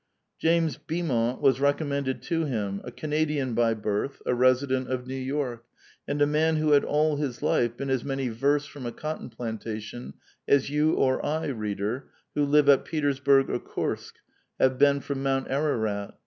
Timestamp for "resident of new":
4.33-5.13